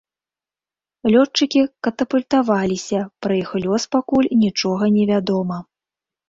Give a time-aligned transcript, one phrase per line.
[1.15, 5.61] Лётчыкі катапультаваліся, пра іх лёс пакуль нічога невядома.